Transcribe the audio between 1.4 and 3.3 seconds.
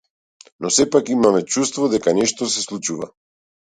чувство дека нешто се случува.